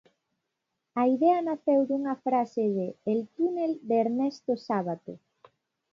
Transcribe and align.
A 0.99 1.03
idea 1.15 1.45
naceu 1.47 1.79
dunha 1.89 2.15
frase 2.25 2.63
de 2.75 2.87
El 3.11 3.19
túnel 3.35 3.71
de 3.87 3.95
Ernesto 4.05 4.53
Sábato. 4.67 5.13